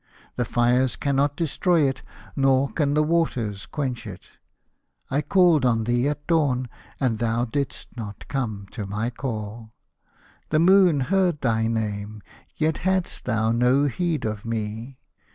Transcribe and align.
The 0.35 0.45
fires 0.45 0.95
cannot 0.95 1.35
destroy 1.37 1.81
it, 1.87 2.01
nor 2.35 2.71
can 2.71 2.95
the 2.95 3.03
waters 3.03 3.67
quench 3.67 4.07
it. 4.07 4.29
I 5.11 5.21
called 5.21 5.63
on 5.63 5.83
thee 5.83 6.07
at 6.07 6.25
dawn, 6.25 6.69
and 6.99 7.19
thou 7.19 7.45
didst 7.45 7.89
not 7.95 8.27
come 8.27 8.65
to 8.71 8.87
my 8.87 9.11
call. 9.11 9.73
The 10.49 10.57
moon 10.57 11.01
heard 11.01 11.41
thy 11.41 11.67
name, 11.67 12.23
yet 12.55 12.77
hadst 12.77 13.25
thou 13.25 13.51
no 13.51 13.83
heed 13.85 14.25
of 14.25 14.43
me. 14.43 14.97